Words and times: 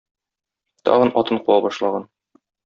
Тагын 0.89 1.13
атын 1.23 1.43
куа 1.45 1.59
башлаган. 1.67 2.09